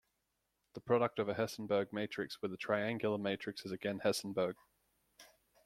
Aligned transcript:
The 0.73 0.81
product 0.81 1.19
of 1.19 1.29
a 1.29 1.35
Hessenberg 1.35 1.93
matrix 1.93 2.41
with 2.41 2.51
a 2.51 2.57
triangular 2.57 3.19
matrix 3.19 3.67
is 3.67 3.71
again 3.71 3.99
Hessenberg. 3.99 4.55